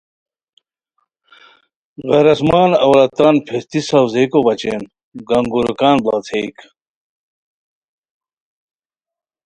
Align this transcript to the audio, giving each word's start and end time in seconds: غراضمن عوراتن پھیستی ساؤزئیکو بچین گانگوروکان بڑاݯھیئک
غراضمن 2.09 2.69
عوراتن 2.83 3.35
پھیستی 3.45 3.81
ساؤزئیکو 3.87 4.39
بچین 4.45 4.81
گانگوروکان 5.27 5.97
بڑاݯھیئک 6.03 6.57